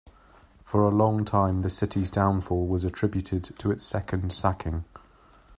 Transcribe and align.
For 0.63 0.81
a 0.83 0.89
long 0.89 1.23
time, 1.25 1.61
the 1.61 1.69
city's 1.69 2.09
downfall 2.09 2.65
was 2.65 2.83
attributed 2.83 3.43
to 3.59 3.69
its 3.69 3.83
second 3.85 4.33
sacking. 4.33 4.83